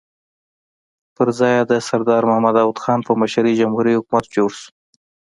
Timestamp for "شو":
4.59-4.67